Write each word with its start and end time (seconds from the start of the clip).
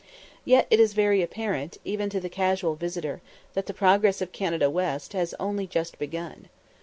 Yet 0.45 0.65
it 0.71 0.79
is 0.79 0.93
very 0.93 1.21
apparent, 1.21 1.77
even 1.85 2.09
to 2.09 2.19
the 2.19 2.27
casual 2.27 2.73
visitor, 2.73 3.21
that 3.53 3.67
the 3.67 3.73
progress 3.75 4.19
of 4.19 4.31
Canada 4.31 4.67
West 4.67 5.13
has 5.13 5.35
only 5.39 5.67
just 5.67 5.99
begun. 5.99 6.49